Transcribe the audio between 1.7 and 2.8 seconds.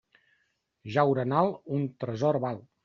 un tresor val.